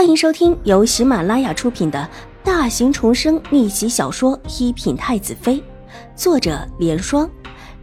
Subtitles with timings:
[0.00, 2.08] 欢迎收听由喜马拉雅出品的
[2.42, 5.56] 大型重生逆袭小说《一品太子妃》，
[6.16, 7.30] 作者：莲霜，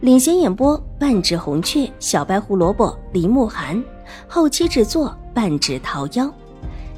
[0.00, 3.80] 领衔演播：半指红雀、小白胡萝卜、林慕寒，
[4.26, 6.28] 后期制作：半指桃夭。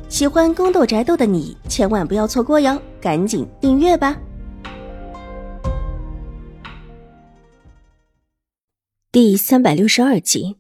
[0.08, 4.18] 喜欢宫斗宅斗的你千万不要错过哟，赶紧订阅吧！
[9.12, 10.56] 第三百六十二集，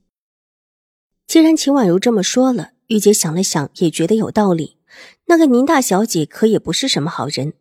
[1.26, 2.72] 既然秦婉如这么说了。
[2.90, 4.76] 玉洁想了想，也觉得有道理。
[5.26, 7.52] 那个宁大小姐可也不是什么好人，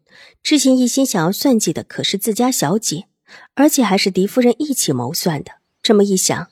[0.42, 3.06] 之前一心想要算计的可是自家小姐，
[3.54, 5.52] 而且还是狄夫人一起谋算的。
[5.84, 6.48] 这么一想，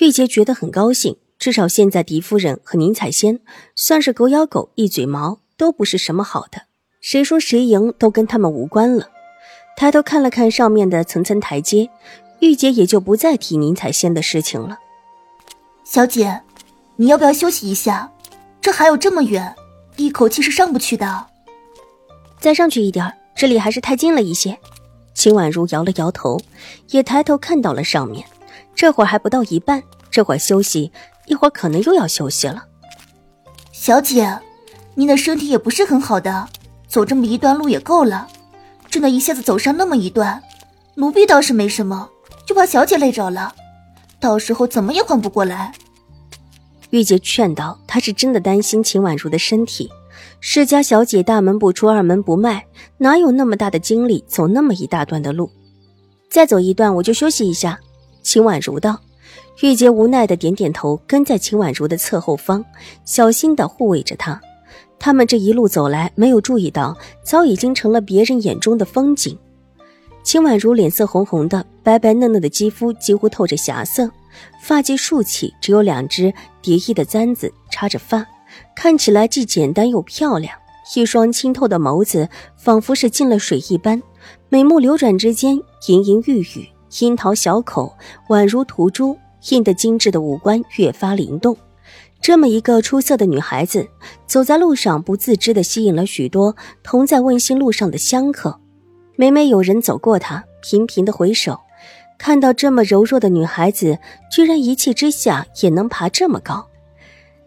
[0.00, 1.16] 玉洁觉得很高兴。
[1.40, 3.40] 至少现在狄夫人和宁采仙
[3.74, 6.66] 算是狗咬狗，一嘴毛都不是什么好的。
[7.00, 9.10] 谁说谁赢都跟他们无关了。
[9.76, 11.90] 抬头看了看上面的层层台阶，
[12.38, 14.78] 玉洁也就不再提宁采仙的事情了。
[15.82, 16.42] 小姐，
[16.96, 18.12] 你要不要休息一下？
[18.60, 19.54] 这还有这么远，
[19.96, 21.26] 一口气是上不去的。
[22.38, 24.58] 再上去一点，这里还是太近了一些。
[25.14, 26.40] 秦婉如摇了摇头，
[26.90, 28.26] 也抬头看到了上面。
[28.74, 30.90] 这会儿还不到一半，这会儿休息，
[31.26, 32.64] 一会儿可能又要休息了。
[33.72, 34.38] 小姐，
[34.94, 36.48] 您的身体也不是很好的，
[36.86, 38.28] 走这么一段路也够了。
[38.88, 40.42] 真的，一下子走上那么一段，
[40.94, 42.08] 奴婢倒是没什么，
[42.46, 43.54] 就怕小姐累着了，
[44.18, 45.72] 到时候怎么也缓不过来。
[46.90, 49.90] 玉洁劝道：“她是真的担心秦婉如的身体。
[50.40, 52.66] 世家小姐大门不出二门不迈，
[52.98, 55.50] 哪有那么大的精力走那么一大段的路？
[56.28, 57.78] 再走一段我就休息一下。”
[58.22, 59.00] 秦婉如道。
[59.62, 62.64] 玉洁无奈的点点头，跟在秦婉如的侧后方，
[63.04, 64.40] 小心的护卫着她。
[64.98, 69.38] 他们这一路走来，没有注意到，早已经成了别人眼中的风景。
[70.22, 74.10] 秦婉如脸色红红的，白白嫩嫩的肌肤几乎透着霞色。
[74.60, 78.26] 发髻竖起，只有两只叠衣的簪子插着发，
[78.74, 80.56] 看起来既简单又漂亮。
[80.96, 84.02] 一双清透的眸子仿佛是进了水一般，
[84.48, 86.68] 美目流转之间盈盈欲语，
[87.00, 87.94] 樱桃小口
[88.28, 89.16] 宛如涂珠，
[89.50, 91.56] 印得精致的五官越发灵动。
[92.20, 93.88] 这么一个出色的女孩子，
[94.26, 98.60] 走在路上不自知地吸引了许多同在问心路上的香客。
[99.16, 101.58] 每每有人走过她，频频的回首。
[102.20, 103.98] 看到这么柔弱的女孩子，
[104.30, 106.68] 居然一气之下也能爬这么高，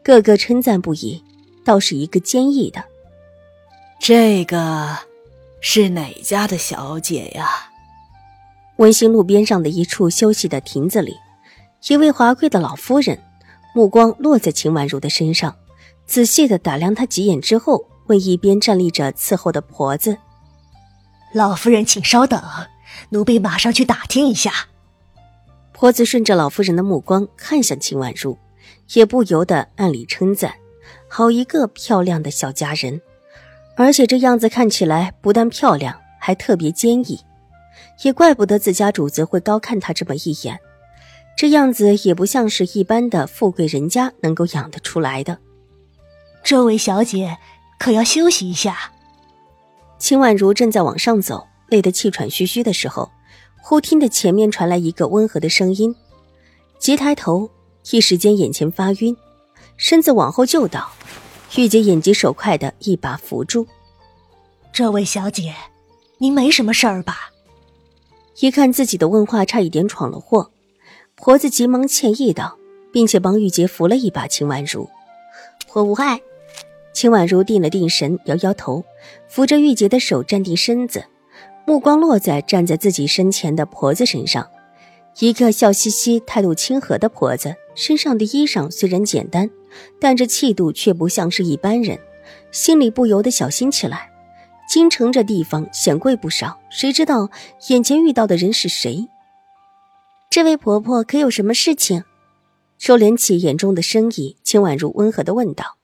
[0.02, 1.24] 个个称赞不已。
[1.64, 2.84] 倒是一个坚毅的，
[4.00, 4.98] 这个
[5.62, 7.70] 是哪家的小姐呀？
[8.78, 11.16] 温馨路边上的一处休息的亭子里，
[11.88, 13.22] 一位华贵的老夫人，
[13.76, 15.56] 目光落在秦婉如的身上，
[16.08, 20.18] 仔细的打量她几眼之后，问一边站立着伺候的婆子
[21.32, 22.42] ：“老夫人，请稍等。”
[23.10, 24.52] 奴婢马上去打听一下。
[25.72, 28.38] 婆子顺着老夫人的目光看向秦婉如，
[28.94, 30.54] 也不由得暗里称赞：
[31.10, 33.02] 好一个漂亮的小佳人，
[33.76, 37.20] 而且这样子看起来不但漂亮，还特别坚毅。
[38.04, 40.60] 也怪不得自家主子会高看她这么一眼，
[41.36, 45.38] 这样子也不像是一般的富贵人家能够养得出来的。
[46.44, 47.38] 这位小姐
[47.80, 48.92] 可要休息一下。
[49.98, 51.48] 秦婉如正在往上走。
[51.74, 53.10] 累得气喘吁吁的时候，
[53.60, 55.96] 忽听得前面传来一个温和的声音，
[56.78, 57.50] 急抬头，
[57.90, 59.18] 一时间眼前发晕，
[59.76, 60.92] 身子往后就倒。
[61.58, 63.66] 玉洁眼疾手快的一把扶住。
[64.72, 65.56] 这位小姐，
[66.20, 67.32] 您没什么事儿吧？
[68.40, 70.52] 一看自己的问话差一点闯了祸，
[71.16, 72.56] 婆子急忙歉意道，
[72.92, 74.88] 并且帮玉洁扶了一把秦婉如。
[75.74, 76.22] 我无碍。
[76.94, 78.86] 秦婉如定了定神，摇摇头，
[79.28, 81.04] 扶着玉洁的手站定身子。
[81.66, 84.50] 目光落在站在自己身前的婆子身上，
[85.20, 89.50] 一个笑嘻嘻、态度亲和的婆子，身上的衣裳虽然简单，
[90.00, 91.98] 但这气度却不像是一般人，
[92.52, 94.12] 心里不由得小心起来。
[94.68, 97.30] 京城这地方显贵不少，谁知道
[97.70, 99.08] 眼前遇到的人是谁？
[100.30, 102.04] 这位婆婆可有什么事情？
[102.78, 105.78] 收敛起眼中的生意，秦婉如温和的问道：“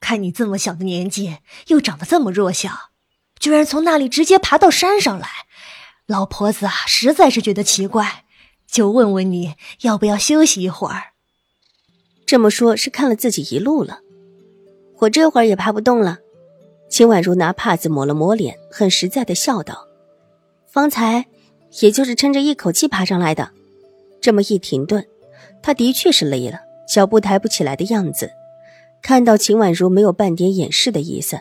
[0.00, 1.38] 看你这么小的年纪，
[1.68, 2.90] 又长得这么弱小。”
[3.38, 5.28] 居然从那里直接爬到山上来，
[6.06, 8.24] 老婆子啊，实在是觉得奇怪，
[8.66, 11.12] 就问问你要不要休息一会儿。
[12.26, 14.00] 这么说，是看了自己一路了。
[14.98, 16.18] 我这会儿也爬不动了。
[16.90, 19.86] 秦婉如拿帕子抹了抹脸，很实在的笑道
[20.66, 21.26] ：“方才
[21.80, 23.50] 也就是撑着一口气爬上来的。”
[24.20, 25.06] 这么一停顿，
[25.62, 26.58] 他的确是累了，
[26.88, 28.30] 脚步抬不起来的样子。
[29.00, 31.38] 看到秦婉如没有半点掩饰的意思。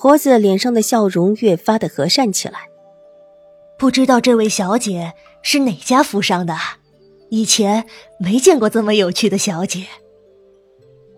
[0.00, 2.70] 婆子脸上的笑容越发的和善起来。
[3.78, 5.12] 不知道这位小姐
[5.42, 6.56] 是哪家府上的？
[7.28, 7.84] 以前
[8.18, 9.86] 没见过这么有趣的小姐。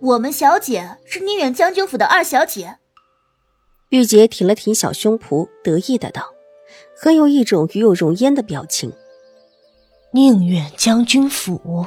[0.01, 2.79] 我们小姐是宁远将军府的二小姐。
[3.91, 6.35] 玉洁挺了挺小胸脯，得意的道，
[6.97, 8.93] 很有一种与有容焉的表情。
[10.11, 11.87] 宁远将军府。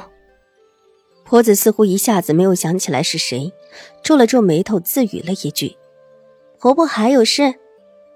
[1.26, 3.52] 婆子似乎一下子没有想起来是谁，
[4.02, 5.76] 皱了皱眉头，自语了一句
[6.60, 7.54] ：“婆婆还有事。”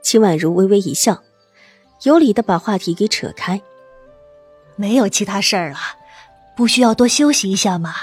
[0.03, 1.23] 秦婉如微微一笑，
[2.05, 3.61] 有理的把话题给扯开
[4.77, 5.77] ：“没有其他事儿了，
[6.57, 7.95] 不需要多休息一下吗？”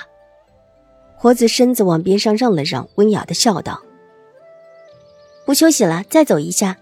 [1.19, 3.81] 婆子身子往边上让了让，温雅的笑道
[5.45, 6.78] ：“不休息了，再走一下。”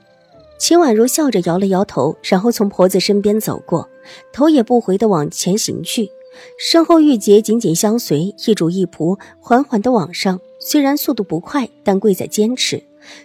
[0.60, 3.90] 秦婉如笑着摇了摇头，然后从婆子身边走过，
[4.34, 6.10] 头也不回的往前行去。
[6.58, 12.84] 身后玉洁紧紧相随，一主一仆缓缓的往上，虽然速度不快，但贵在坚持。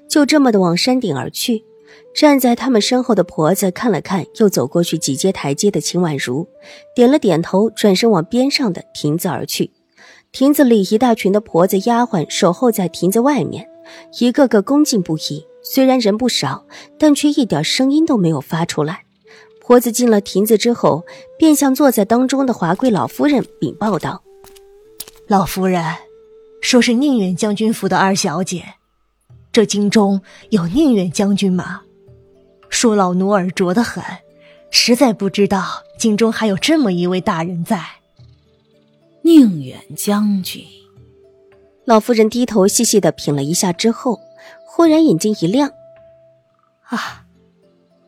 [0.09, 1.65] 就这么的往山顶而去。
[2.15, 6.49] 站在他们身后的婆子看了看，又走过去几阶台阶的秦婉如，
[6.95, 9.71] 点了点头，转身往边上的亭子而去。
[10.33, 13.69] 亭子里一大群的婆子丫鬟守候在亭子外面，
[14.19, 15.47] 一个个恭敬不已。
[15.63, 16.65] 虽然人不少，
[16.99, 19.05] 但却一点声音都没有发出来。
[19.61, 21.05] 婆子进了亭子之后，
[21.39, 24.23] 便向坐在当中的华贵老夫人禀报道
[25.29, 25.85] ：“老夫人，
[26.61, 28.65] 说是宁远将军府的二小姐，
[29.53, 30.21] 这京中
[30.51, 31.83] 有宁远将军吗？
[32.69, 34.03] 说老奴耳拙的很，
[34.71, 37.85] 实在不知道京中还有这么一位大人在。”
[39.23, 40.65] 宁远将军，
[41.85, 44.21] 老夫人低头细细的品了一下之后，
[44.67, 45.71] 忽然眼睛一亮
[46.89, 47.27] ：“啊，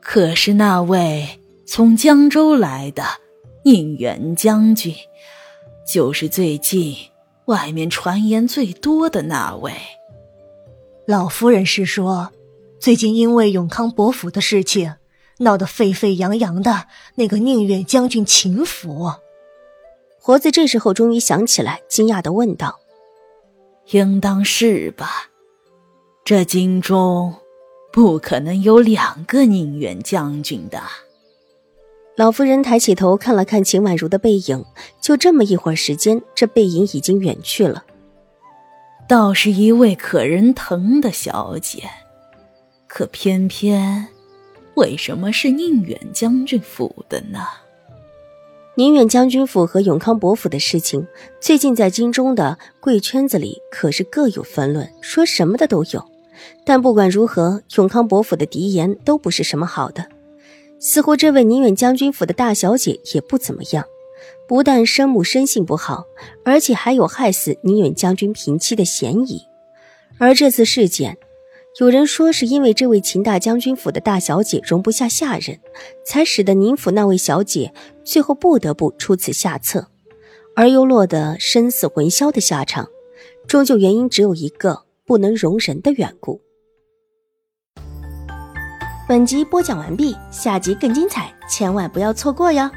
[0.01, 3.03] 可是那位……”从江州来的
[3.65, 4.95] 宁远将军，
[5.87, 6.95] 就是最近
[7.47, 9.73] 外面传言最多的那位。
[11.07, 12.31] 老夫人是说，
[12.79, 14.95] 最近因为永康伯府的事情
[15.39, 19.11] 闹得沸沸扬扬的那个宁远将军秦府。
[20.21, 22.79] 活子这时候终于想起来，惊讶的问道
[23.91, 25.29] ：“应当是吧？
[26.25, 27.35] 这京中
[27.93, 30.81] 不可能有两个宁远将军的。”
[32.15, 34.65] 老夫人抬起头看了看秦婉如的背影，
[35.01, 37.85] 就这么一会儿时间，这背影已经远去了。
[39.09, 41.83] 倒是一位可人疼的小姐，
[42.87, 44.09] 可偏偏，
[44.75, 47.41] 为什么是宁远将军府的呢？
[48.75, 51.07] 宁远将军府和永康伯府的事情，
[51.41, 56.03] 最近在京中的贵圈子里可是各有纷论，说什么的都有。
[56.65, 60.07] 但不管如何，永康伯府的嫡言都不是什么好的。
[60.81, 63.85] 似乎这位宁远将军府的大小姐也不怎么样，
[64.53, 66.05] 不但生母生性不好，
[66.45, 69.41] 而且还有害死宁远将军平妻的嫌疑。
[70.19, 71.17] 而这次事件，
[71.81, 75.59] 有人说是因为这位秦大将军府的大小姐容不下下人，
[76.05, 77.73] 才使得宁府那位小姐
[78.05, 79.89] 最后不得不出此下策，
[80.55, 82.91] 而又落得身死魂消的下场。
[83.49, 86.43] 终究原因只有一个：不能容人的缘故。
[89.09, 92.71] 本集播讲完毕，下集更精彩，千万不要错过哟。